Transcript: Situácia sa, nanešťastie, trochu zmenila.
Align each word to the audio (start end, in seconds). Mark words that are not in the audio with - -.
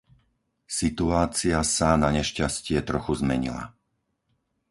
Situácia 0.79 1.57
sa, 1.75 1.89
nanešťastie, 2.03 2.77
trochu 2.89 3.11
zmenila. 3.21 3.63